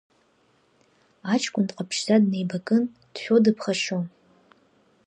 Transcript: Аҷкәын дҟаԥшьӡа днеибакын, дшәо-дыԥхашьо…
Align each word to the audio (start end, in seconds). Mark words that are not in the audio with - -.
Аҷкәын 1.33 1.65
дҟаԥшьӡа 1.69 2.15
днеибакын, 2.23 2.83
дшәо-дыԥхашьо… 3.13 3.99